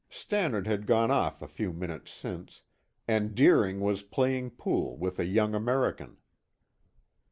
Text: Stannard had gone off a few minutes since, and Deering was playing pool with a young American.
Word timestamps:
Stannard 0.09 0.65
had 0.65 0.87
gone 0.87 1.11
off 1.11 1.43
a 1.43 1.47
few 1.47 1.71
minutes 1.71 2.09
since, 2.11 2.63
and 3.07 3.35
Deering 3.35 3.81
was 3.81 4.01
playing 4.01 4.49
pool 4.49 4.97
with 4.97 5.19
a 5.19 5.25
young 5.27 5.53
American. 5.53 6.17